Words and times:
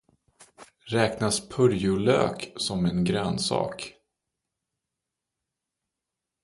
Räknas 0.85 1.49
purjolök 1.49 2.53
som 2.55 2.85
en 2.85 3.03
grönsak? 3.03 3.93